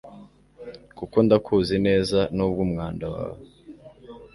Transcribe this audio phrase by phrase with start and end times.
[0.97, 3.41] kuko ndakuzi neza nubwo umwanda wawe